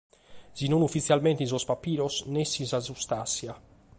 [0.55, 3.53] Si non ufitzialmente in sos pabiros, nessi in sa sustàntzia.